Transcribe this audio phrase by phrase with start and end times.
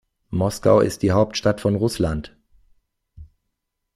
[0.31, 2.35] Moskau ist die Hauptstadt von Russland.